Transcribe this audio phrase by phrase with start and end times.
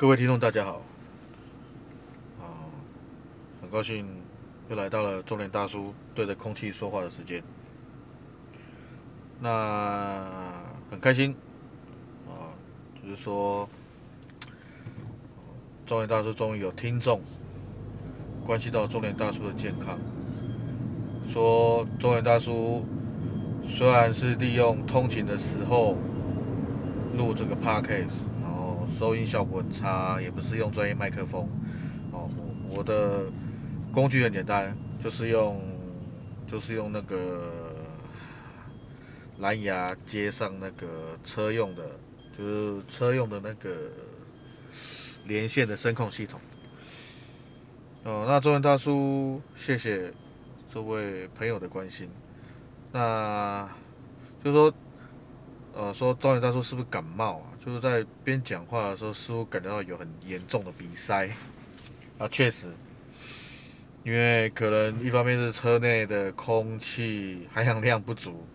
[0.00, 0.80] 各位听众，大家好。
[2.40, 2.64] 啊，
[3.60, 4.06] 很高兴
[4.70, 7.44] 又来到了中年大叔对着空气说话的时间。
[9.40, 10.26] 那
[10.90, 11.36] 很开心
[12.26, 12.56] 啊，
[13.02, 13.68] 就是说，
[15.84, 17.20] 中年大叔终于有听众
[18.42, 19.98] 关系到中年大叔的健康。
[21.28, 22.86] 说中年大叔
[23.62, 25.94] 虽然是利用通勤的时候
[27.18, 28.29] 录这个 podcast。
[29.00, 31.48] 收音效果很差，也不是用专业麦克风。
[32.12, 33.32] 哦，我我的
[33.90, 35.58] 工具很简单，就是用
[36.46, 37.74] 就是用那个
[39.38, 41.82] 蓝牙接上那个车用的，
[42.36, 43.70] 就是车用的那个
[45.24, 46.38] 连线的声控系统。
[48.04, 50.12] 哦，那中年大叔，谢谢
[50.70, 52.06] 这位朋友的关心。
[52.92, 53.66] 那
[54.44, 54.74] 就是说，
[55.72, 57.49] 呃，说中年大叔是不是感冒啊？
[57.62, 61.28] 就是在边讲话的时候，似乎感觉到有很严重的鼻塞
[62.18, 62.68] 啊，确实，
[64.02, 68.46] 因为可能一方面是车内的空气含氧量不足，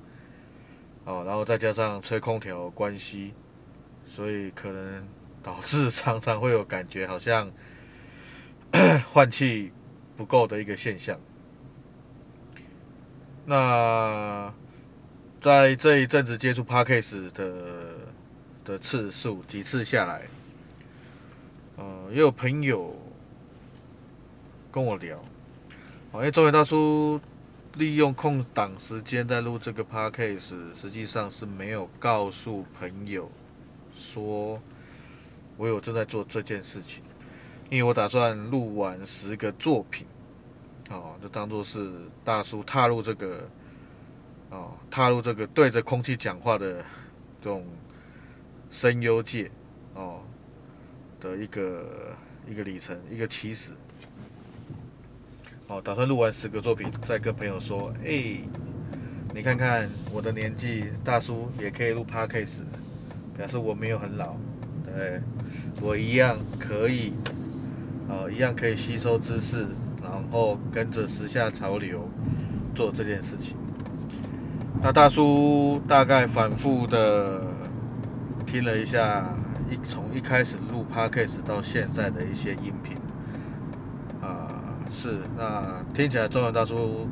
[1.03, 3.33] 哦，然后再加上吹空调关系，
[4.07, 5.07] 所以可能
[5.43, 7.51] 导致常常会有感觉好像
[9.13, 9.71] 换气
[10.17, 11.19] 不够的一个现象。
[13.45, 14.51] 那
[15.39, 17.94] 在这一阵子接触 parkas 的。
[18.65, 20.23] 的次数几次下来，
[21.77, 22.95] 呃，也有朋友
[24.71, 25.23] 跟我聊，
[26.15, 27.21] 因为中年大叔
[27.75, 33.29] 利用空档时间在录这个 podcast，实际上是没有告诉朋友
[33.95, 34.59] 说
[35.57, 37.03] 我有正在做这件事情，
[37.69, 40.07] 因为我打算录完十个作品，
[40.89, 41.91] 哦，就当做是
[42.23, 43.47] 大叔踏入这个，
[44.49, 46.83] 哦，踏入这个对着空气讲话的
[47.39, 47.63] 这种。
[48.71, 49.49] 声优界，
[49.93, 50.19] 哦，
[51.19, 52.15] 的一个
[52.47, 53.71] 一个里程，一个起始，
[55.67, 58.37] 哦，打算录完十个作品，再跟朋友说，哎、
[59.33, 62.63] 你看看我的年纪，大叔也可以录 Podcast，
[63.37, 64.35] 表示我没有很老，
[64.85, 65.21] 对，
[65.81, 67.13] 我一样可以，
[68.09, 69.67] 哦，一样可以吸收知识，
[70.01, 72.09] 然后跟着时下潮流
[72.75, 73.55] 做这件事情。
[74.81, 77.44] 那大叔大概反复的。
[78.55, 79.35] 听了一下
[79.69, 82.95] 一从一开始录 Podcast 到现在的一些音频，
[84.21, 87.05] 啊，是那听起来中文大叔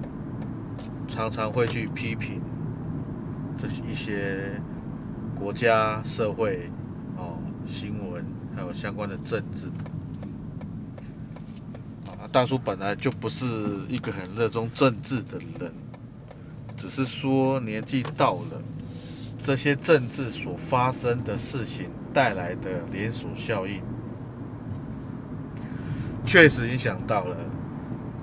[1.06, 2.40] 常常会去批评
[3.62, 4.54] 这些一些
[5.36, 6.70] 国家社会
[7.18, 8.26] 哦新闻
[8.56, 9.68] 还有相关的政治，
[12.08, 13.46] 啊，大叔本来就不是
[13.90, 15.74] 一个很热衷政治的人，
[16.78, 18.62] 只是说年纪到了。
[19.44, 23.82] 这些政治所发生的事情带来的连锁效应，
[26.26, 27.36] 确实影响到了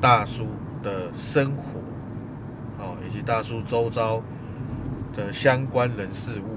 [0.01, 0.47] 大叔
[0.83, 1.81] 的生活，
[2.79, 4.23] 哦，以及大叔周遭
[5.15, 6.57] 的相关人事物。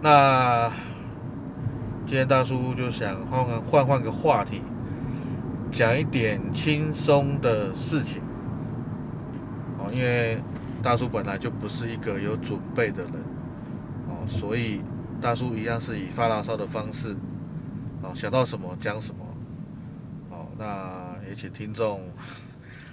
[0.00, 0.68] 那
[2.04, 4.62] 今天大叔就想换换换换个话题，
[5.70, 8.20] 讲一点轻松的事情，
[9.78, 10.42] 哦，因为。
[10.82, 13.12] 大叔本来就不是一个有准备的人，
[14.08, 14.80] 哦，所以
[15.20, 17.16] 大叔一样是以发牢骚的方式，
[18.02, 19.24] 哦，想到什么讲什么，
[20.30, 22.02] 哦，那也请听众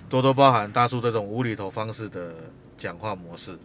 [0.07, 3.57] 多多包涵大叔这种无厘头方式的讲话模式。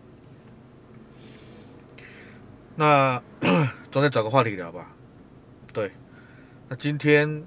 [2.76, 3.22] 那
[3.92, 4.90] 中间找个话题聊吧，
[5.72, 5.92] 对，
[6.68, 7.44] 那今天，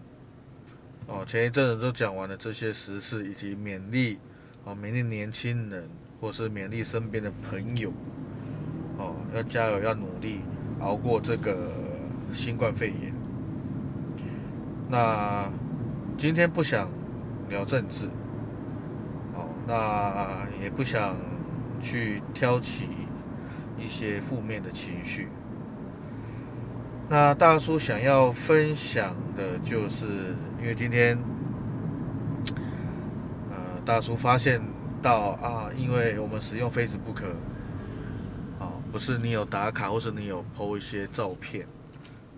[1.07, 4.19] 哦，前一阵子都讲完了这些时事以及勉励，
[4.63, 5.89] 哦，勉励年轻人。
[6.19, 7.91] 或是勉励身边的朋友，
[8.97, 10.39] 哦，要加油，要努力，
[10.79, 11.71] 熬过这个
[12.33, 13.13] 新冠肺炎。
[14.89, 15.47] 那
[16.17, 16.89] 今天不想
[17.49, 18.07] 聊政治，
[19.35, 21.15] 哦，那也不想
[21.79, 22.87] 去挑起
[23.77, 25.27] 一些负面的情绪。
[27.09, 30.05] 那大叔想要分享的就是，
[30.59, 31.17] 因为今天，
[33.51, 34.59] 呃，大叔发现。
[35.01, 37.23] 到啊，因为我们使用 Facebook，
[38.59, 41.67] 啊，不是你有打卡，或是你有 PO 一些照片，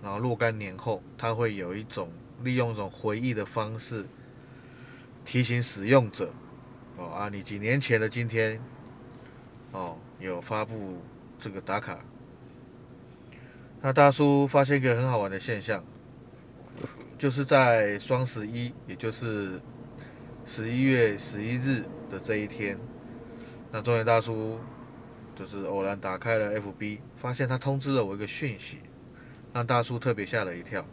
[0.02, 2.12] 然后若干年后，它会有一种
[2.44, 4.06] 利用一种回忆的方式，
[5.26, 6.32] 提醒使用者，
[6.98, 8.62] 哦啊，你几年前的今天，
[9.72, 11.02] 哦，有发布
[11.40, 12.00] 这个打卡。
[13.82, 15.84] 那大叔发现一个很好玩的现象，
[17.18, 19.62] 就是在双十一，也就是
[20.44, 21.84] 十一月十一日。
[22.10, 22.78] 的这一天，
[23.72, 24.60] 那中年大叔
[25.36, 28.80] 就是偶然打开了 FB，发现他通知了我一个讯息，
[29.54, 30.84] 让大叔特别吓了一跳。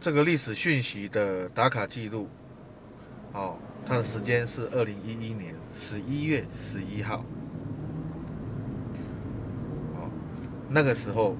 [0.00, 2.28] 这个历史讯息的打卡记录，
[3.32, 7.24] 哦，它的时间是二零一一年十一月十一号，
[9.94, 10.08] 哦，
[10.68, 11.36] 那个时候，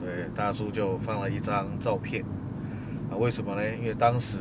[0.00, 2.24] 对，大叔就放了一张照片，
[3.10, 3.76] 啊，为什么呢？
[3.76, 4.36] 因为当时，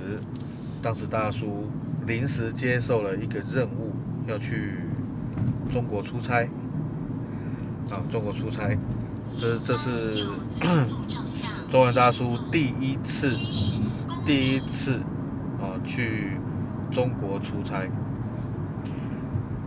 [0.81, 1.69] 当时大叔
[2.05, 3.93] 临时接受了一个任务，
[4.27, 4.79] 要去
[5.71, 6.43] 中国出差，
[7.89, 8.77] 啊，中国出差，
[9.37, 10.25] 这这是。
[11.69, 13.39] 中文大叔第一次，
[14.25, 14.99] 第一次
[15.57, 16.37] 啊去
[16.91, 17.89] 中国出差，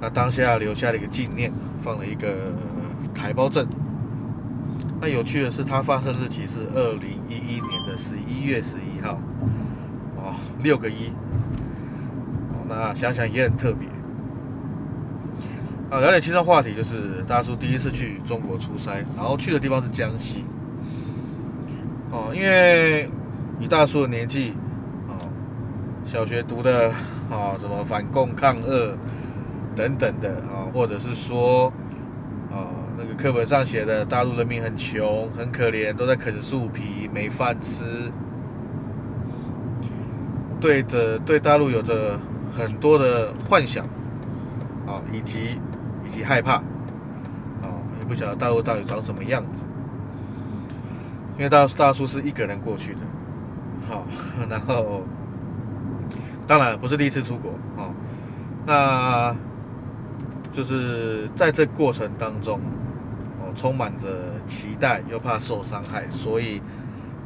[0.02, 1.50] 那当下留下了一个纪念，
[1.82, 2.52] 放了一个
[3.14, 3.66] 台胞证。
[5.00, 9.18] 那有趣的是，它发生日期是二零一一年的十一月十一号，
[10.18, 11.23] 哦，六个一，哦，
[12.68, 13.88] 那想想也很特别。
[15.90, 20.44] 啊，聊点轻松话题，就是大叔第一次去中国出差，然后去的地方是江西。
[22.10, 23.08] 哦，因为
[23.60, 24.54] 以大叔的年纪，
[25.08, 25.14] 哦，
[26.04, 26.90] 小学读的
[27.30, 28.96] 啊，什么反共抗俄
[29.76, 31.72] 等等的啊，或者是说
[32.50, 37.84] 啊，那个课本上写的大陆人民很穷很可怜，都在啃树皮没饭吃，
[40.60, 42.18] 对着对大陆有着
[42.56, 43.84] 很多的幻想
[44.86, 45.60] 啊，以及
[46.04, 46.54] 以及害怕
[47.62, 47.66] 啊，
[47.98, 49.64] 也不晓得大陆到底长什么样子。
[51.36, 53.00] 因为大大叔是一个人过去的，
[53.88, 54.06] 好，
[54.48, 55.02] 然后
[56.46, 57.90] 当然不是第一次出国，啊，
[58.64, 59.36] 那
[60.52, 62.60] 就是在这过程当中，
[63.40, 64.06] 哦，充满着
[64.46, 66.62] 期待又怕受伤害，所以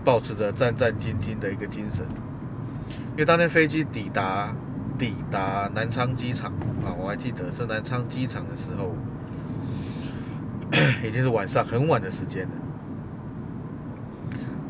[0.02, 2.06] 保持着战战兢兢的一个精神。
[3.10, 4.54] 因为当天飞机抵达
[4.98, 6.52] 抵达南昌机场。
[6.84, 8.94] 啊，我还记得是南昌机场的时候，
[11.06, 12.54] 已经是晚上很晚的时间了。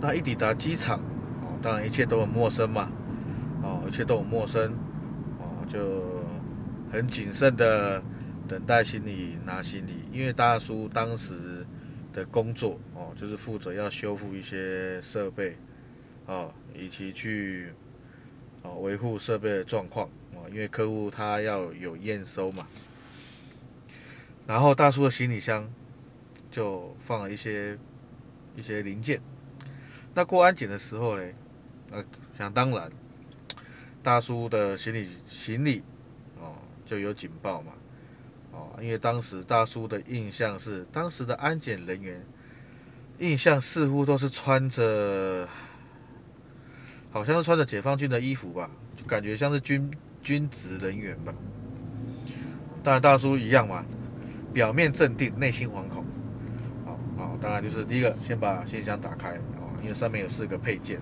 [0.01, 0.99] 那一抵达机场，
[1.43, 2.91] 哦，当然一切都很陌生嘛，
[3.63, 4.73] 哦，一切都很陌生，
[5.39, 6.25] 哦，就
[6.93, 8.03] 很谨慎的
[8.47, 11.67] 等待行李拿行李，因为大叔当时
[12.13, 15.57] 的工作，哦，就是负责要修复一些设备，
[16.27, 17.73] 哦，以及去，
[18.63, 20.09] 哦，维护设备的状况，
[20.53, 22.67] 因为客户他要有验收嘛，
[24.47, 25.71] 然后大叔的行李箱
[26.51, 27.79] 就放了一些
[28.57, 29.21] 一些零件。
[30.15, 31.33] 那过安检的时候呢，
[31.91, 32.05] 呃，
[32.37, 32.91] 想当然，
[34.03, 35.83] 大叔的行李行李
[36.41, 37.73] 哦就有警报嘛，
[38.53, 42.25] 哦，因为当时大叔的印象是，当时的安检人员
[43.19, 45.49] 印象似乎都是穿着，
[47.11, 49.91] 好像是穿着解放军的衣服吧，就感觉像是军
[50.29, 51.33] 军职人员吧。
[52.83, 53.83] 当然大叔一样嘛，
[54.53, 56.05] 表面镇定，内心惶恐。
[56.85, 59.39] 好，好，当然就是第一个，先把信箱打开。
[59.81, 61.01] 因为上面有四个配件，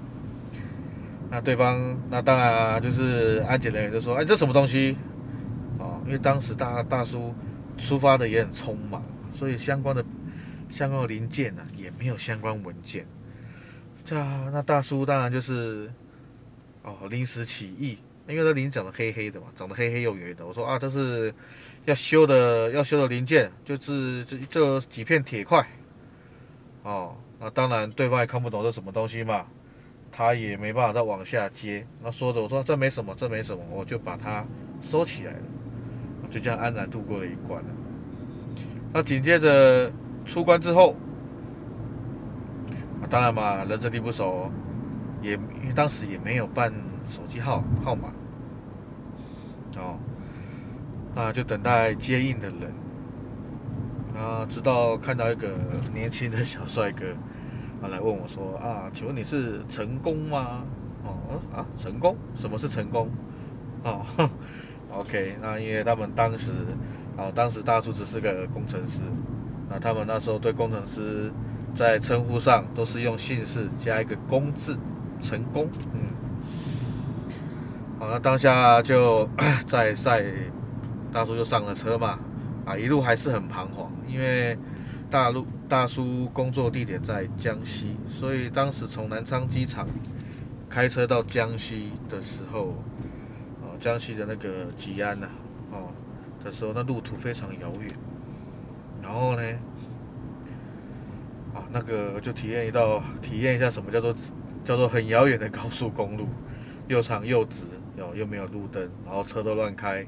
[1.28, 4.96] 那对方那当然就是安检人员就说：“哎，这什么东西？”
[5.80, 7.34] 哦，因为当时大大叔
[7.78, 9.02] 出发的也很匆忙，
[9.32, 10.04] 所以相关的
[10.68, 13.06] 相关的零件呢、啊、也没有相关文件。
[14.04, 14.14] 这
[14.52, 15.90] 那大叔当然就是
[16.82, 20.46] 哦临时起意，因为那零长得黑黑的嘛，长得黑黑又圆的。
[20.46, 21.32] 我说啊，这是
[21.84, 25.66] 要修的要修的零件，就是这这几片铁块
[26.82, 27.16] 哦。
[27.38, 29.46] 那当然，对方也看不懂这什么东西嘛，
[30.10, 31.86] 他也没办法再往下接。
[32.02, 34.44] 那说着，我说这没什么，这没什么，我就把它
[34.80, 35.38] 收起来了，
[36.30, 37.68] 就这样安然度过了一关了。
[38.92, 39.92] 那紧接着
[40.24, 40.96] 出关之后，
[43.10, 44.50] 当然嘛，人生地不熟，
[45.20, 45.38] 也
[45.74, 46.72] 当时也没有办
[47.08, 48.08] 手机号号码，
[49.76, 49.98] 哦，
[51.14, 52.72] 那就等待接应的人。
[54.14, 55.58] 啊，直到看到一个
[55.92, 57.04] 年轻的小帅哥，
[57.82, 60.64] 他来问我说：“啊，请问你是成功吗？”
[61.04, 62.16] 哦，啊，成功？
[62.34, 63.10] 什么是成功？
[63.84, 64.00] 哦，
[64.90, 66.50] OK，那因为他们当时，
[67.18, 69.00] 哦，当时大叔只是个工程师，
[69.68, 71.30] 那他们那时候对工程师
[71.74, 74.78] 在称呼上都是用姓氏加一个“工”字，
[75.20, 75.68] 成功。
[75.92, 76.00] 嗯，
[77.98, 79.28] 好，那当下就
[79.66, 80.24] 在在
[81.12, 82.18] 大叔就上了车嘛。
[82.66, 84.58] 啊，一路还是很彷徨，因为
[85.08, 89.86] 大陆大叔工作地点在江西，所以当时从南昌机场
[90.68, 92.74] 开车到江西的时候，
[93.62, 95.28] 哦，江西的那个吉安呐、
[95.70, 95.88] 哦
[96.44, 97.88] 的时候，那路途非常遥远。
[99.00, 99.42] 然后呢，
[101.54, 104.12] 啊，那个就体验一道，体验一下什么叫做
[104.64, 106.26] 叫做很遥远的高速公路，
[106.88, 107.62] 又长又直，
[107.96, 110.02] 又又没有路灯，然后车都乱开，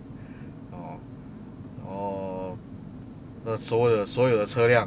[0.71, 0.99] 哦，
[1.79, 2.59] 然后。
[3.45, 4.87] 那所有的所有的车辆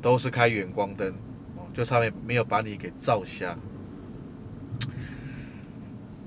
[0.00, 1.08] 都是开远光灯，
[1.56, 3.56] 哦，就差没没有把你给照瞎。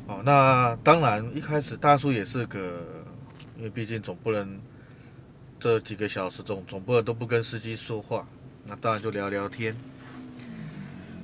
[0.08, 2.84] 哦，那当然一开始大叔也是个，
[3.56, 4.60] 因为毕竟总不能
[5.60, 8.28] 这几个小时总总不能都不跟司机说话，
[8.66, 9.78] 那当然就聊聊天。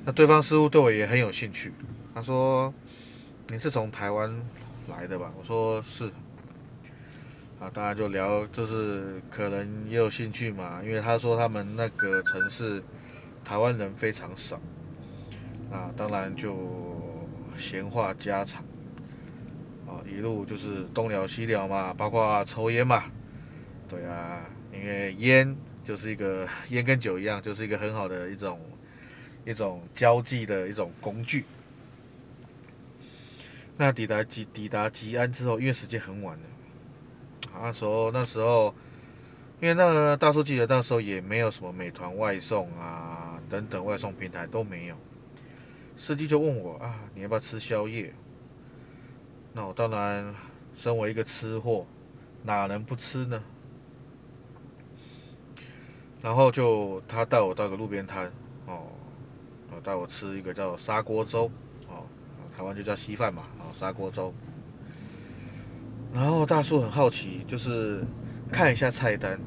[0.06, 1.74] 那对方似乎对我也很有兴趣，
[2.14, 2.74] 他说
[3.52, 4.34] ：“你是从台湾
[4.88, 6.10] 来的吧？”我说：“是。”
[7.60, 12.82] 啊，当然就聊，就是可能也有兴趣嘛，因为他说他们那个城市
[13.46, 14.60] 台湾人非常少，
[15.72, 16.58] 啊，当然就
[17.56, 18.64] 闲话家常，
[19.86, 23.04] 啊，一路就是东聊西聊嘛，包括抽烟嘛，
[23.88, 24.42] 对啊，
[24.74, 28.60] 因为烟就是一个 烟跟酒一样，就是一个很好的一种
[29.46, 31.46] 一种交际的一种工具。
[33.82, 36.44] 那抵达吉抵达吉安之后，因为时间很晚了。
[37.64, 38.76] 那时候，那时候，
[39.60, 44.96] 因为那个大叔记得那时候也没有什么美团外送啊等等外送平台都没有。
[45.98, 48.14] 司机就问我啊，你要不要吃宵夜？
[49.54, 50.32] 那我当然，
[50.76, 51.88] 身为一个吃货，
[52.44, 53.44] 哪能不吃呢？
[56.22, 58.32] 然后就他带我到个路边摊
[58.68, 58.92] 哦，
[59.84, 61.50] 带我吃一个叫砂锅粥
[61.90, 62.06] 哦，
[62.62, 64.32] 台湾就叫稀饭嘛，哦，砂锅粥。
[66.14, 68.06] 然后大叔很好奇，就是
[68.52, 69.40] 看一下菜单，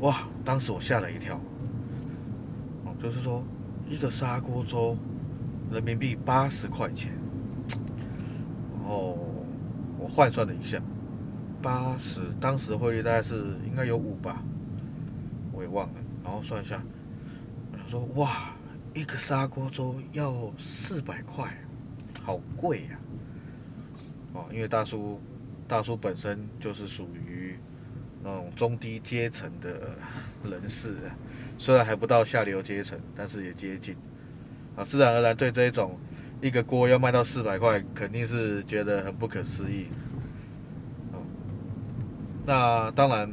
[0.00, 0.26] 哇！
[0.44, 1.40] 当时我吓了一跳，
[2.84, 3.40] 哦，就是说
[3.88, 4.96] 一个砂锅粥，
[5.70, 7.12] 人民币八十块钱，
[8.72, 9.16] 然后
[9.96, 10.82] 我换算了一下，
[11.62, 14.42] 八十当时汇率大概是应该有五吧，
[15.52, 16.82] 我也忘了，然后算一下，
[17.72, 18.56] 他说哇，
[18.92, 21.56] 一个砂锅粥要四百块，
[22.26, 22.98] 好贵呀！
[24.32, 25.20] 哦，因为大叔，
[25.68, 27.56] 大叔本身就是属于
[28.24, 29.96] 那种中低阶层的
[30.42, 30.96] 人士，
[31.56, 33.94] 虽然还不到下流阶层，但是也接近。
[34.74, 35.96] 啊，自然而然对这种
[36.42, 39.86] 一个锅要卖到四百块，肯定是觉得很不可思议。
[41.12, 41.22] 哦
[42.44, 43.32] 那当然，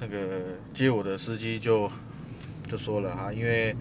[0.00, 1.88] 那个接我的司机就
[2.66, 3.76] 就说了哈，因为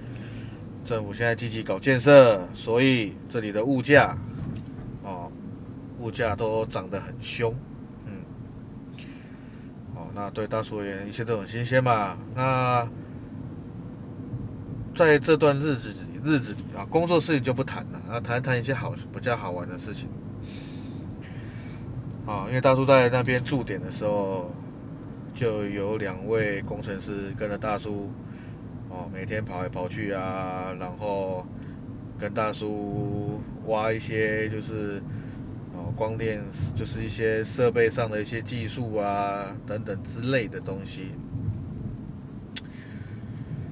[0.90, 4.18] 政府现在积极搞建设，所以这里的物价。
[5.04, 5.32] 哦
[6.00, 7.54] 物价都涨得很凶，
[8.06, 8.14] 嗯，
[9.94, 12.18] 哦，那对大叔而言，一切都很新鲜嘛。
[12.34, 12.90] 那
[14.96, 20.10] 在这段日子里，日子里啊，工作事情就不谈了，啊，谈谈一些好比较好玩的事情。
[22.26, 24.52] 啊，因为大叔在那边驻点的时候，
[25.36, 28.10] 就有两位工程师跟着大叔，
[28.90, 31.46] 哦，每天跑来跑去啊，然后
[32.18, 35.02] 跟大叔挖一些就是
[35.74, 35.94] 哦。
[35.96, 36.42] 光电
[36.74, 41.12] 就是一些设备上的一些技术啊，等等之类的东西。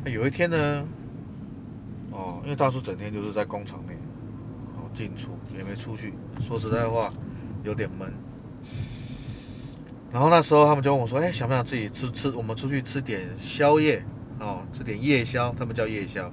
[0.06, 0.86] 有一天呢，
[2.12, 3.94] 哦，因为大叔整天就是在工厂内，
[4.76, 6.14] 哦，进出也没出去。
[6.40, 7.14] 说实在话，
[7.64, 8.14] 有点闷。
[10.12, 12.30] 然后那时候他们就问我说：“哎，想不想自己吃吃？
[12.32, 14.02] 我们出去吃点宵夜
[14.40, 16.32] 哦，吃点夜宵，他们叫夜宵。”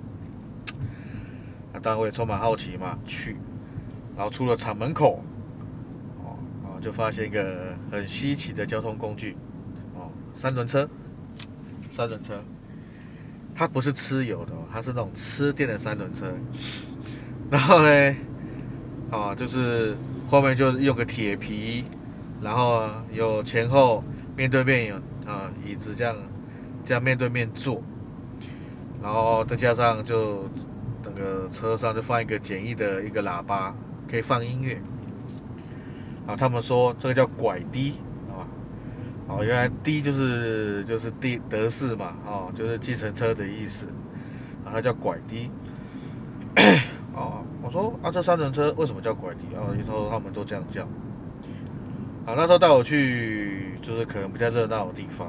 [1.72, 3.36] 啊当然我也充满好奇嘛，去。
[4.16, 5.22] 然后出了厂门口。
[6.22, 9.34] 哦就发现一个很稀奇的交通工具，
[9.94, 10.86] 哦，三轮车，
[11.96, 12.44] 三轮车，
[13.54, 16.30] 它不是吃油的，它是那种吃电的三轮车。
[17.50, 18.16] 然后呢，
[19.10, 19.96] 啊，就是
[20.28, 21.86] 后面就用个铁皮，
[22.42, 24.04] 然后有前后
[24.36, 24.96] 面对面有
[25.26, 26.14] 啊椅子这样，
[26.84, 27.82] 这样面对面坐，
[29.04, 30.48] 然后再加上就
[31.04, 33.74] 那个车上就放一个简易的一个喇叭，
[34.10, 34.80] 可以放音乐。
[36.26, 38.48] 啊，他们说这个叫拐的啊，
[39.28, 43.84] 哦，原来的就是就是的德士嘛，哦，就是计程车的意思，
[44.64, 45.50] 啊，它叫拐的
[47.12, 49.54] 哦，我说啊，这三轮车为什么叫拐 D？
[49.54, 50.82] 啊，以后他们都这样叫，
[52.24, 55.26] 啊，那时候带我去就是可能比较热闹的地方，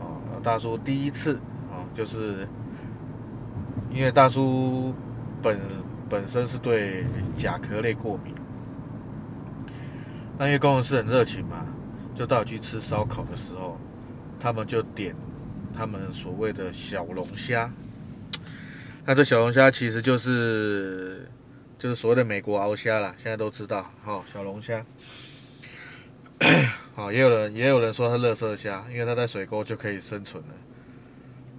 [0.00, 1.36] 啊，大叔第一次
[1.70, 2.48] 啊，就是
[3.94, 4.92] 因为大叔
[5.40, 5.56] 本
[6.10, 8.34] 本身是对甲壳类过敏。
[10.36, 11.64] 那因为工程师很热情嘛，
[12.12, 13.78] 就带我去吃烧烤的时候，
[14.40, 15.14] 他们就点
[15.72, 17.72] 他们所谓的小龙虾。
[19.06, 21.30] 那这小龙虾其实就是
[21.78, 23.88] 就是所谓的美国鳌虾啦，现在都知道。
[24.02, 24.84] 好，小龙虾。
[26.96, 30.54] 好，也有人也有人说它垃圾虾，因为它在水沟就可以生存了。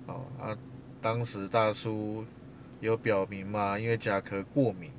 [0.06, 0.56] 好啊，
[1.05, 2.25] 当时大叔
[2.79, 4.89] 有表明嘛，因为甲壳过敏。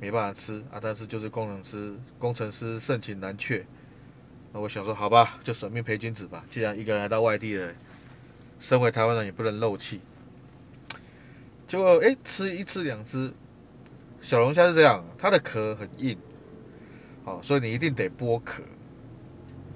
[0.00, 3.62] 没办法吃啊，但是就是工程师，工程师盛情难却。
[4.54, 6.42] 那我想说，好吧，就舍命陪君子吧。
[6.48, 7.74] 既然一个人来到外地了，
[8.58, 10.00] 身为台湾人也不能漏气。
[11.68, 13.34] 结果哎，吃一次两次，
[14.18, 16.16] 小龙虾是这样，它的壳很硬，
[17.22, 18.62] 好，所以你一定得剥壳。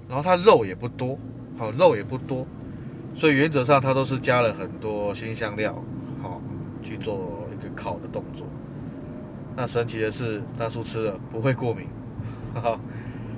[0.09, 1.19] 然后它肉也不多，
[1.59, 2.47] 好，肉也不多，
[3.17, 5.73] 所以原则上它都是加了很多新香料，
[6.21, 6.39] 好，
[6.83, 8.45] 去做一个烤的动作。
[9.55, 11.87] 那神奇的是，大叔吃了不会过敏，
[12.53, 12.79] 哈哈，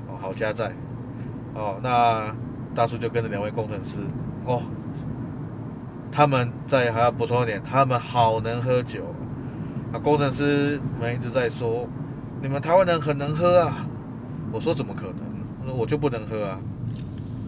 [0.09, 0.73] 哦，好加在，
[1.53, 2.35] 哦，那
[2.75, 3.99] 大叔就跟着两位工程师，
[4.43, 4.61] 哦，
[6.11, 9.15] 他们在还要补充一点，他们好能喝酒。
[9.93, 11.87] 啊，工程师们一直在说，
[12.41, 13.87] 你们台湾人很能喝啊。
[14.51, 15.15] 我说怎么可能？
[15.61, 16.59] 我说我就不能喝啊。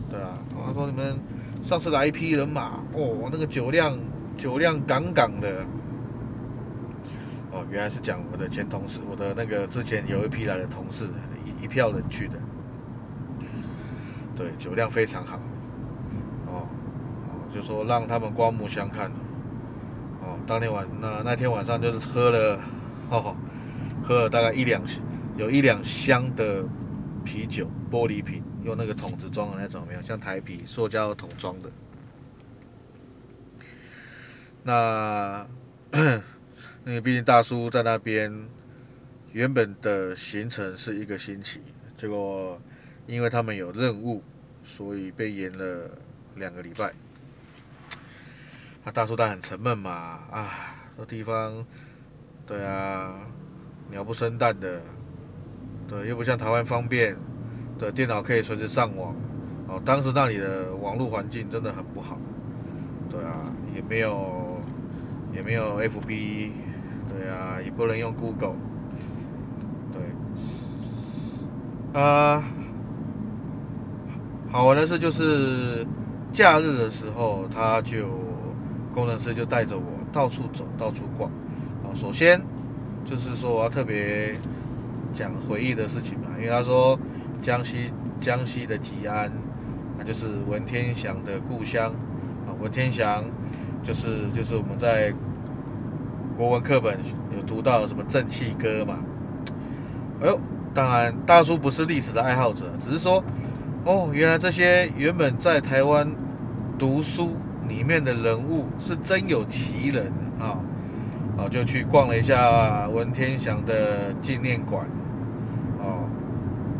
[0.09, 0.29] 对啊，
[0.65, 1.19] 他说你们
[1.61, 3.97] 上次来一批人马，哦，那个酒量
[4.35, 5.65] 酒量杠杠的。
[7.51, 11.09] 哦，原来是讲我的前同事，我的那个之前有一批来的同事，
[11.45, 12.35] 一一票人去的。
[14.35, 15.37] 对，酒量非常好。
[16.47, 16.65] 哦，
[17.27, 19.11] 哦，就说让他们刮目相看。
[20.21, 22.59] 哦，当天晚那那天晚上就是喝了，
[23.09, 23.35] 哦，
[24.01, 24.81] 喝了大概一两
[25.35, 26.63] 有一两箱的
[27.25, 31.71] 啤酒，玻璃瓶，用那个桶子装的那种，没有像台啤塑胶桶装的。
[34.63, 35.47] 那，
[36.83, 38.47] 那个毕竟大叔在那边，
[39.31, 41.61] 原本的行程是一个星期，
[41.97, 42.61] 结果
[43.07, 44.23] 因为他们有任务，
[44.63, 45.97] 所以被延了
[46.35, 46.93] 两个礼拜。
[48.83, 49.91] 他大叔他很沉闷嘛，
[50.31, 51.65] 啊，这地方，
[52.45, 53.27] 对啊，
[53.89, 54.81] 鸟不生蛋的，
[55.87, 57.15] 对，又不像台湾方便，
[57.81, 59.13] 的，电脑可以随时上网，
[59.67, 62.17] 哦，当时那里的网络环境真的很不好，
[63.09, 64.59] 对啊，也没有，
[65.33, 66.51] 也没有 FB，
[67.09, 68.55] 对啊，也不能用 Google，
[69.91, 72.43] 对，啊，
[74.51, 75.85] 好玩的是就是
[76.31, 78.21] 假日的时候他就。
[78.93, 81.31] 工程师就带着我到处走，到处逛。
[81.81, 82.41] 啊，首先
[83.05, 84.35] 就是说我要特别
[85.13, 86.99] 讲回忆的事情嘛，因为他说
[87.41, 89.31] 江西江西的吉安，
[89.97, 91.91] 那就是文天祥的故乡
[92.45, 92.53] 啊。
[92.61, 93.23] 文天祥
[93.83, 95.11] 就是就是我们在
[96.37, 96.97] 国文课本
[97.35, 98.99] 有读到什么正气歌嘛。
[100.21, 100.39] 哎呦，
[100.73, 103.23] 当然大叔不是历史的爱好者，只是说
[103.83, 106.09] 哦，原来这些原本在台湾
[106.77, 107.37] 读书。
[107.69, 110.59] 里面的人物是真有其人啊！
[111.37, 114.85] 啊，就去逛了一下文天祥的纪念馆，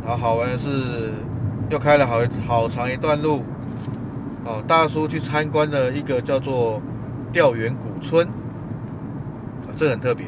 [0.04, 0.70] 然后好玩的是
[1.70, 3.44] 又开了好好长一段路，
[4.46, 6.82] 哦，大叔去参观了一个叫做
[7.32, 8.28] 吊源古村，
[9.76, 10.26] 这很特别，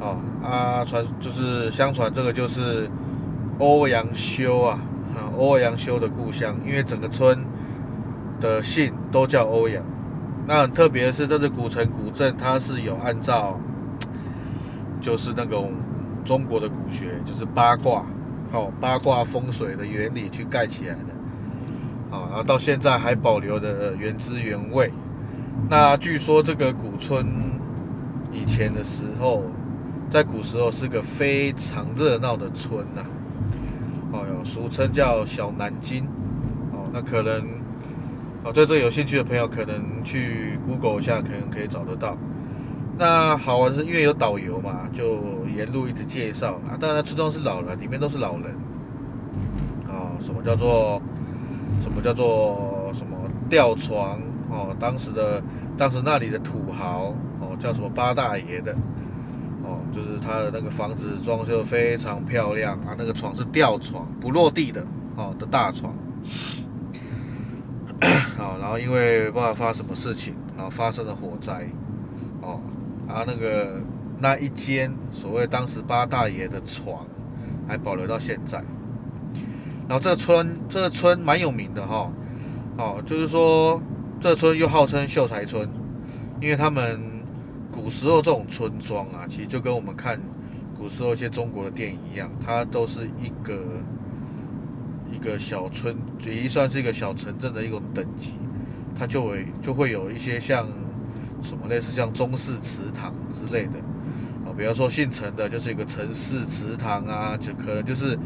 [0.00, 2.90] 哦，啊，传就是相传这个就是
[3.58, 4.78] 欧阳修啊，
[5.36, 7.44] 欧阳修的故乡，因为整个村。
[8.40, 9.80] 的姓都叫欧阳，
[10.48, 13.56] 那很特别的是，这个古城古镇，它是有按照，
[15.00, 15.72] 就是那种
[16.24, 18.04] 中国的古学，就是八卦，
[18.52, 24.90] 哦，八卦风水的原理去盖起来的，啊，然后到现在还保留的原汁原味。
[25.68, 27.26] 那据说这个古村
[28.30, 29.44] 以前的时候，
[30.10, 33.02] 在古时候是个非常热闹的村呐，
[34.12, 36.04] 哦哟，俗称叫小南京，
[36.72, 37.62] 哦，那可能。
[38.44, 42.18] 哦，对这有兴趣的朋友，可能去 Google 一下，可能可以找得到。
[42.98, 46.76] 那好玩是因为有导游嘛，就沿路一直介绍啊。
[46.78, 48.54] 当然，村庄是老人，里面都是老人。
[49.88, 51.00] 哦，什么叫做
[51.82, 53.16] 什么叫做什么
[53.48, 54.20] 吊床？
[54.50, 55.42] 哦，当时的
[55.76, 58.72] 当时那里的土豪哦，叫什么八大爷的
[59.64, 62.94] 哦，就是他的那个房子装修非常漂亮啊。
[62.98, 64.84] 那个床是吊床，不落地的
[65.16, 65.94] 哦的大床。
[68.38, 71.66] 啊， 然后因为不知道发生什么事情，然后发生了火灾，
[72.42, 72.60] 哦，
[73.12, 73.82] 然后那个
[74.18, 77.06] 那一间所谓当时八大爷的床
[77.68, 78.56] 还保留到现在。
[79.86, 82.10] 然后这个村这个村蛮有名的哈，
[82.78, 83.78] 哦，就是说
[84.18, 85.68] 这村又号称秀才村，
[86.40, 86.98] 因为他们
[87.70, 90.18] 古时候这种村庄啊，其实就跟我们看
[90.74, 93.82] 古时候一些中国的电影一样，它都是一个。
[95.12, 95.94] 一个小村，
[96.24, 98.32] 也算是一个小城镇的一种等级，
[98.98, 100.66] 它就会就会有一些像
[101.42, 103.78] 什么类似像中式祠堂之类的
[104.46, 108.18] 啊，比方说姓陈的，就是一个陈氏祠堂啊，就可能就是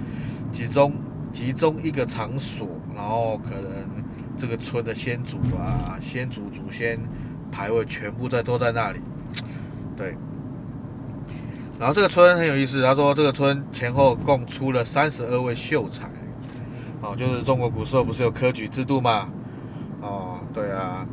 [0.53, 0.93] 集中
[1.33, 3.73] 集中一个场所，然后可能
[4.37, 6.99] 这个村的先祖啊、先祖祖先
[7.51, 9.01] 牌位全部在都在那里，
[9.97, 10.17] 对。
[11.79, 16.09] 然后这个村很有意思，他说这个村前后共出了三十二位秀才。
[17.03, 19.29] 哦，就是中国古时候不是有科举制度嘛？
[20.01, 21.07] 哦，对啊，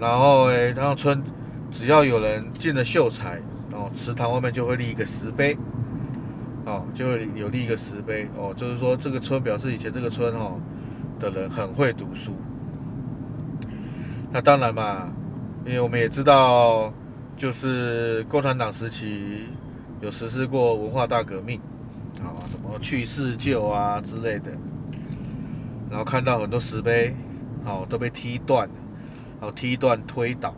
[0.00, 1.22] 然后诶，然后村
[1.70, 3.40] 只要有人进了秀才，
[3.72, 5.56] 哦，祠堂外面就会立一个石碑，
[6.64, 10.58] 哦，就会有立一个石碑，哦，就是说这个村表示以前这个村哦
[11.18, 12.32] 的人很会读书。
[14.30, 15.10] 那当然嘛，
[15.64, 16.92] 因为我们也知道，
[17.36, 19.48] 就是共产党时期
[20.00, 21.58] 有实施过文化大革命，
[22.20, 24.52] 啊，什么去四旧啊之类的，
[25.90, 27.16] 然后看到很多石碑，
[27.64, 28.74] 哦，都被踢断了，
[29.40, 30.54] 哦，踢断推倒。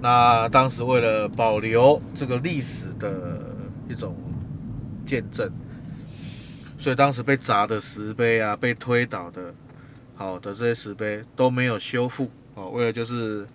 [0.00, 3.56] 那当时为了保留这个历史的
[3.88, 4.16] 一种
[5.06, 5.50] 见证，
[6.76, 9.54] 所以当时被砸的石碑啊，被推倒的，
[10.14, 13.46] 好的这些石碑都没有修复哦，为了就是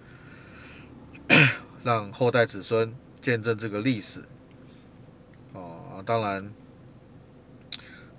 [1.84, 4.22] 让后代子孙见证这个历史
[5.54, 6.04] 哦。
[6.04, 6.52] 当然，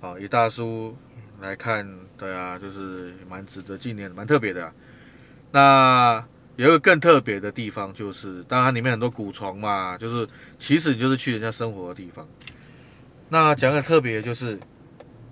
[0.00, 0.96] 哦，以大叔
[1.40, 4.72] 来看，对啊，就是蛮值得纪念，蛮特别的。
[5.52, 6.24] 那。
[6.56, 12.28] 有一个更特别的地方，就是当然里面很多古床嘛，就是其实你就是去人家生活的地方。
[13.30, 14.60] 那讲个特别就是，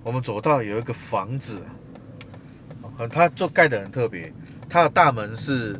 [0.02, 1.60] 我们走到有一个房子，
[2.96, 4.32] 很它就盖得很特别，
[4.66, 5.78] 它的大门是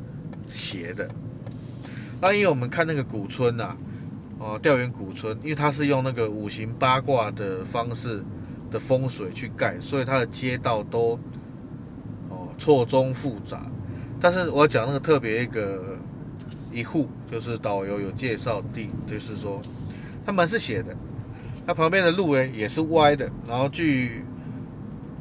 [0.51, 1.11] 斜的。
[2.21, 3.75] 那因为我们看那个古村呐，
[4.39, 8.23] 哦，调研古村，因为它是用那个五行八卦的方式
[8.71, 11.19] 的风水去盖，所以它的街道都
[12.29, 13.63] 哦错综复杂。
[14.21, 15.99] 但是我讲那个特别一个
[16.71, 19.61] 一户，就是导游有介绍地，就是说，
[20.27, 20.95] 他门是斜的，
[21.67, 23.31] 他旁边的路诶也是歪的。
[23.49, 24.25] 然后据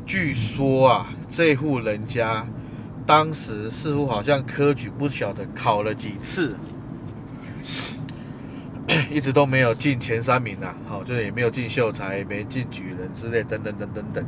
[0.06, 2.46] 据说啊，这户人家
[3.06, 6.56] 当时似乎好像科举不晓得考了几次，
[9.10, 10.76] 一直都没有进前三名啊。
[10.88, 14.24] 好，就是也没有进秀才，也没进举人之类，等等等等等。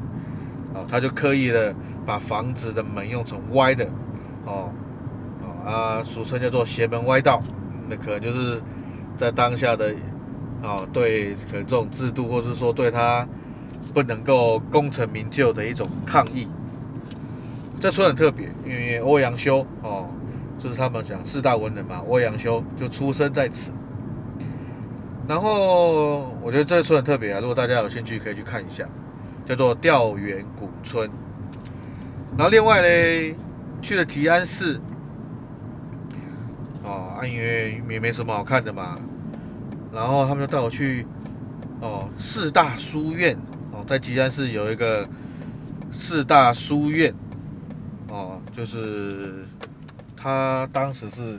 [0.73, 3.85] 啊，他就刻意的把房子的门用成歪的。
[4.45, 4.71] 哦，
[5.63, 7.41] 啊，俗称叫做邪门歪道，
[7.87, 8.59] 那可能就是
[9.15, 9.93] 在当下的，
[10.63, 13.27] 哦，对，可能这种制度，或是说对他
[13.93, 16.47] 不能够功成名就的一种抗议。
[17.79, 20.07] 这村很特别，因为欧阳修，哦，
[20.57, 23.71] 就是他们讲四大文人嘛，欧阳修就出生在此。
[25.27, 28.85] 然后我觉得这村很特别啊，如果大家有兴趣，可以去看一下，
[29.45, 31.09] 叫做调园古村。
[32.35, 33.35] 然后另外呢。
[33.81, 34.79] 去了吉安市，
[36.83, 38.97] 哦，因为也没什么好看的嘛，
[39.91, 41.05] 然后他们就带我去，
[41.81, 43.35] 哦，四大书院，
[43.71, 45.09] 哦，在吉安市有一个
[45.91, 47.13] 四大书院，
[48.07, 49.45] 哦，就是
[50.15, 51.37] 它当时是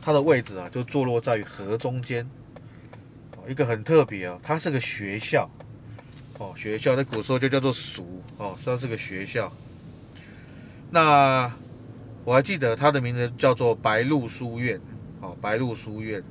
[0.00, 2.24] 它的位置啊，就坐落在河中间，
[3.36, 5.50] 哦，一个很特别哦，它是个学校，
[6.38, 8.04] 哦，学校在古时候就叫做塾，
[8.38, 9.52] 哦，它是个学校，
[10.90, 11.52] 那。
[12.24, 14.80] 我还记得他的名字叫做白鹿书院，
[15.20, 16.22] 哦，白鹿书院。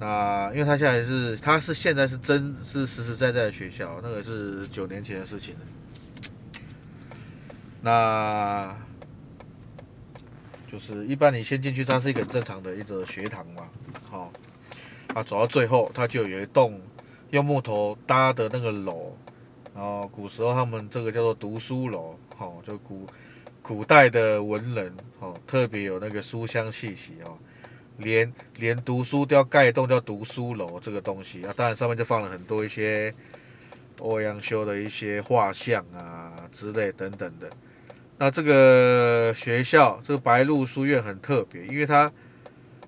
[0.00, 5.60] 那因为他现在是，他是现在是真是实实在在的学校，那个是九年前的事情了。
[7.80, 8.76] 那
[10.66, 13.68] 就是一般你先进去，它是一个很正常的一个学堂嘛，
[14.10, 14.32] 好，
[15.14, 16.80] 啊，走到最后，它就有一栋
[17.30, 19.16] 用木头搭的那个楼，
[19.72, 23.06] 然后古时候他们这个叫做读书楼，好，就古。
[23.64, 27.38] 古代的文人哦，特别有那个书香气息哦，
[27.96, 33.14] 连连读书都要盖一栋叫读书楼这个东西啊，当然上面就放了很多一些
[34.00, 37.48] 欧阳修的一些画像啊之类等等的。
[38.18, 42.12] 那这个学校这个白鹿书院很特别，因为它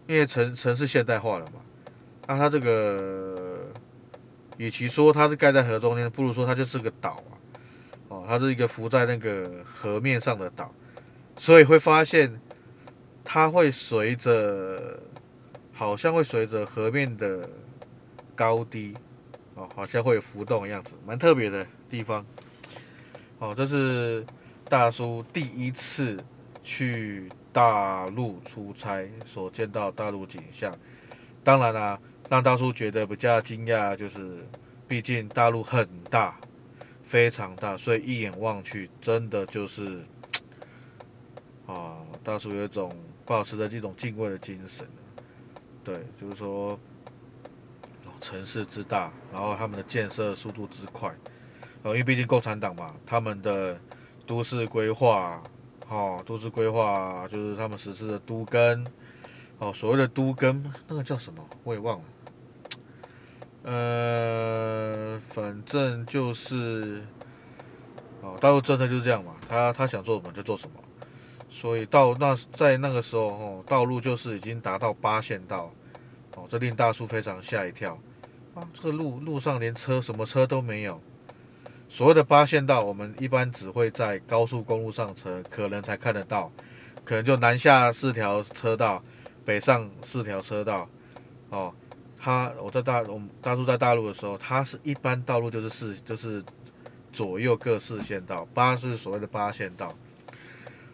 [0.07, 1.63] 因为城城市现代化了嘛，
[2.27, 3.73] 那它这个
[4.59, 7.33] 与其说它是盖在河中间，不如说它就是个岛啊。
[8.09, 10.73] 哦，它是一个浮在那个河面上的岛，
[11.37, 12.41] 所以会发现
[13.25, 15.01] 它会随着，
[15.73, 17.49] 好像会随着河面的
[18.35, 18.95] 高低，
[19.55, 22.25] 哦，好像会浮动的样子，蛮特别的地方。
[23.39, 24.25] 哦，这是
[24.69, 26.17] 大叔第一次
[26.63, 30.73] 去大陆出差所见到大陆景象。
[31.43, 34.47] 当然啦、让大叔觉得比较惊讶，就是
[34.89, 36.37] 毕竟大陆很大。
[37.07, 40.05] 非常大，所以一眼望去，真的就是
[41.65, 44.85] 啊，大叔有一种保持着这种敬畏的精神。
[45.85, 46.77] 对，就是说
[48.21, 51.15] 城市之大，然后他们的建设速度之快，
[51.85, 53.81] 因为毕竟共产党嘛，他们的
[54.27, 55.41] 都市规划，
[55.89, 58.85] 哦，都市规划就是他们实施的都更，
[59.59, 61.49] 哦，所谓的都更，那个叫什么？
[61.63, 62.05] 我也忘了。
[63.69, 67.03] 呃，反正就是，
[68.21, 70.81] 哦，大陆政策就是这样嘛，他他想做什么就做什么，
[71.51, 75.73] 所以到那在那个时候，哦，道路就是已经达到八线道，
[76.37, 77.99] 哦，这令大叔非常吓一跳
[78.55, 78.63] 啊！
[78.73, 81.01] 这个路路上连车什么车都没有。
[81.89, 86.53] 所谓的八线道，我们一般只会在高速公路上车可能才看得到，
[87.05, 89.03] 可能就南下四条车道，
[89.45, 90.89] 北上四条车道。
[91.49, 91.73] 哦，
[92.19, 96.43] 他我在大我们大叔在大陆的时候，他是一般道路就是四就是
[97.13, 99.95] 左右各四线道，八是所谓的八线道，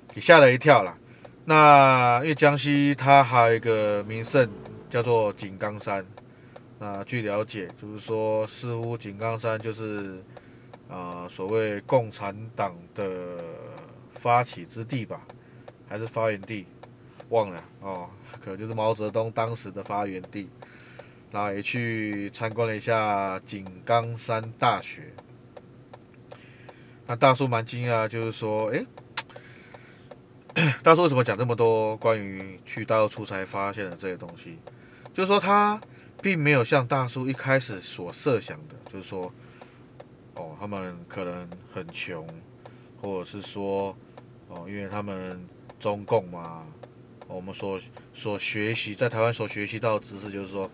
[0.08, 0.96] 给吓了一跳啦。
[1.44, 4.48] 那因为江西它还有一个名胜
[4.88, 6.04] 叫做井冈山，
[6.78, 10.22] 那据了解就是说，似乎井冈山就是
[10.88, 13.38] 啊、所谓共产党的
[14.12, 15.22] 发起之地吧，
[15.88, 16.66] 还是发源地，
[17.30, 20.50] 忘了哦，可能就是毛泽东当时的发源地。
[21.32, 25.12] 然后也去参观了一下井冈山大学，
[27.06, 28.84] 那大叔蛮惊讶，就是说，哎。
[30.84, 34.58] 大叔为什么讲这么多关于去大陆出差发现的这些东西？
[35.14, 35.80] 就是说他
[36.20, 39.32] 并没有像大叔一开始所设想的，就是说，
[40.34, 42.26] 哦，他们可能很穷，
[43.00, 43.96] 或者是说，
[44.48, 45.42] 哦，因为他们
[45.80, 46.66] 中共嘛，
[47.26, 47.80] 我们所
[48.12, 50.70] 所学习在台湾所学习到的知识，就是说，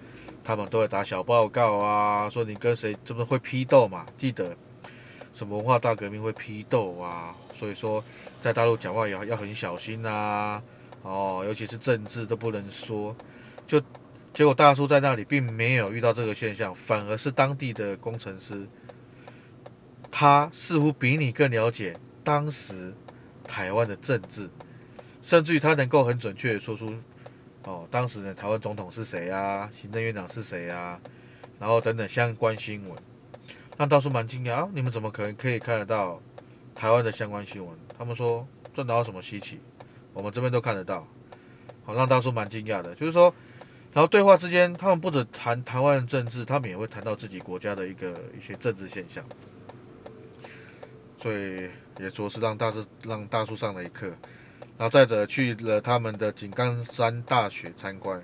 [0.49, 4.57] 他们都会打小报告啊，说你跟谁这么会批斗嘛，记得。
[5.35, 7.37] 什么文化大革命会批斗啊？
[7.55, 8.03] 所以说，
[8.41, 10.63] 在大陆讲话也要要很小心呐。
[11.03, 13.15] 哦，尤其是政治都不能说。
[13.67, 13.79] 就
[14.33, 18.67] 结果大叔在那里并没有遇到这个现象，反而是当地的工程师，
[20.11, 22.95] 他似乎比你更了解当时
[23.47, 24.49] 台湾的政治，
[25.21, 26.95] 甚至于他能够很准确的说出，
[27.65, 29.71] 哦，当时的台湾总统是谁啊？
[29.73, 30.99] 行政院长是谁啊？
[31.61, 32.99] 然后等等相关新闻。
[33.77, 34.71] 那大叔蛮惊讶啊！
[34.75, 36.21] 你们怎么可能可以看得到
[36.75, 37.77] 台湾的相关新闻？
[37.99, 39.61] 他们说这哪有什么稀奇，
[40.13, 41.07] 我们这边都看得到。
[41.85, 43.33] 好，让大叔蛮惊讶的，就是说，
[43.93, 49.25] 然后对话之间，他们不止谈台湾政治，他们也会谈到自己国家的一个一些政治现象。
[51.21, 51.69] 所以
[51.99, 54.13] 也说是让大叔让大叔上了一课。
[54.77, 58.23] 然后再者去了他们的井冈山大学参观，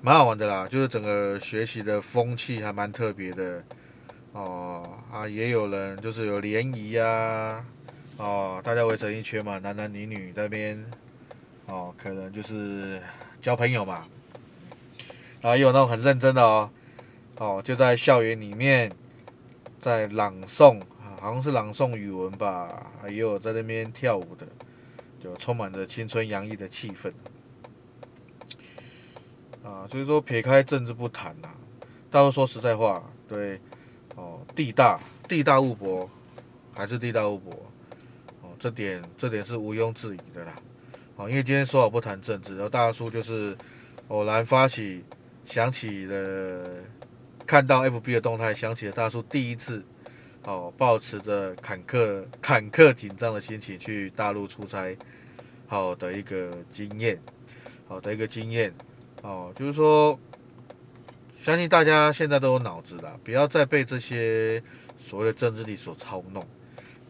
[0.00, 3.64] 蛮好玩的啦，就是整个学习的风气还蛮特别的。
[4.32, 7.64] 哦啊，也有人就是有联谊呀，
[8.16, 10.86] 哦，大家围成一圈嘛，男男女女在那边，
[11.66, 13.02] 哦，可能就是
[13.42, 14.06] 交朋友嘛。
[15.42, 16.70] 啊，也有那种很认真的哦，
[17.38, 18.92] 哦，就在校园里面
[19.80, 20.80] 在朗诵，
[21.20, 24.46] 好像是朗诵语文吧，也有在那边跳舞的，
[25.22, 27.12] 就充满着青春洋溢的气氛。
[29.62, 31.48] 啊，所以说撇开政治不谈呐，
[32.10, 33.60] 大多说实在话，对。
[34.16, 36.10] 哦，地大地大物博，
[36.74, 37.54] 还是地大物博，
[38.42, 40.52] 哦，这点这点是毋庸置疑的啦。
[41.14, 43.56] 哦，因为今天说好不谈政治，然后大叔就是
[44.08, 45.04] 偶然发起，
[45.44, 46.68] 想起了
[47.46, 49.82] 看到 FB 的动态，想起了大叔第一次
[50.50, 54.96] 哦，抱持着坎坷坎坷紧张的心情去大陆出差，
[55.68, 57.20] 好的一个经验，
[57.86, 58.74] 好的一个经验，
[59.22, 60.18] 哦，就是说。
[61.38, 64.62] 相信大家现在都有脑子了，不要再被这些
[64.98, 66.46] 所谓的政治力所操弄。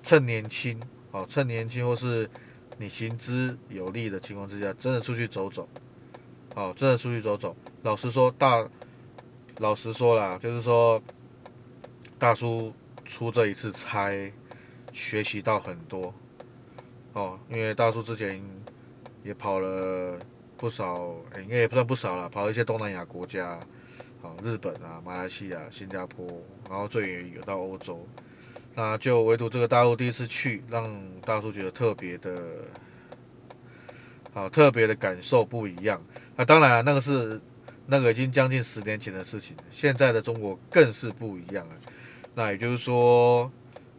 [0.04, 2.30] 趁年轻，哦，趁年轻或是
[2.78, 5.68] 你行之有力的情况之下，真的出去走走，
[6.54, 7.56] 哦，真的出去走走。
[7.82, 8.64] 老实说，大，
[9.58, 11.02] 老实说啦，就是说，
[12.16, 12.72] 大叔
[13.10, 14.08] 出这一次差，
[14.92, 16.14] 学习到很多，
[17.12, 18.40] 哦，因为大叔之前
[19.24, 20.16] 也跑了
[20.56, 23.58] 不少，应该也不算不少了，跑一些东南亚国家。
[24.22, 26.24] 好，日本啊，马来西亚、新加坡，
[26.68, 28.06] 然后最远有到欧洲，
[28.74, 32.40] 那就唯独这个大陆第一次去，让大叔觉得特别的，
[34.32, 36.00] 好，特别的感受不一样。
[36.36, 37.40] 那当然啊，那个是
[37.86, 41.74] 那个已经将近十年前的事情，现在的中国更是不一样了。
[42.34, 43.50] 那也就是说，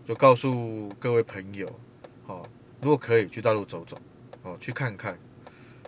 [0.07, 1.67] 就告诉各位朋友，
[2.27, 2.47] 哦，
[2.81, 3.97] 如果可以去大陆走走，
[4.43, 5.17] 哦，去看看，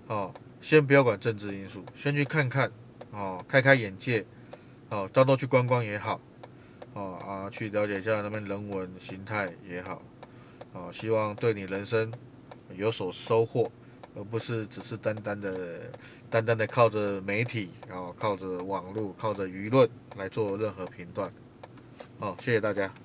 [0.07, 2.71] 哦，先不要管政治因素，先去看看。
[3.15, 4.25] 哦，开开眼界，
[4.89, 6.19] 哦，到时去观光也好，
[6.95, 10.01] 哦啊，去了解一下那边人文形态也好，
[10.71, 12.11] 哦，希望对你人生
[12.75, 13.71] 有所收获，
[14.15, 15.91] 而不是只是单单的、
[16.27, 21.31] 单单的靠着媒体，然后靠着网络、靠着舆论来做任何评断。
[22.19, 23.02] 好，谢谢大家。